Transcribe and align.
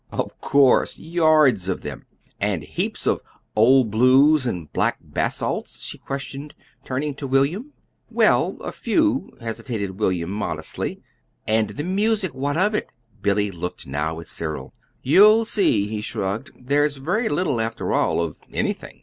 "Of 0.11 0.41
course 0.41 0.97
yards 0.97 1.69
of 1.69 1.81
them!" 1.81 2.07
"And 2.39 2.63
heaps 2.63 3.05
of 3.05 3.21
'Old 3.55 3.91
Blues' 3.91 4.47
and 4.47 4.73
'black 4.73 4.97
basalts'?" 4.99 5.79
she 5.79 5.99
questioned, 5.99 6.55
turning 6.83 7.13
to 7.13 7.27
William. 7.27 7.73
"Well, 8.09 8.57
a 8.61 8.71
few," 8.71 9.29
hesitated 9.39 9.99
William, 9.99 10.31
modestly. 10.31 11.03
"And 11.47 11.77
the 11.77 11.83
music; 11.83 12.33
what 12.33 12.57
of 12.57 12.71
that?" 12.71 12.91
Billy 13.21 13.51
looked 13.51 13.85
now 13.85 14.19
at 14.19 14.27
Cyril. 14.27 14.73
"You'll 15.03 15.45
see," 15.45 15.85
he 15.87 16.01
shrugged. 16.01 16.49
"There's 16.59 16.95
very 16.97 17.29
little, 17.29 17.61
after 17.61 17.93
all 17.93 18.21
of 18.21 18.39
anything." 18.51 18.97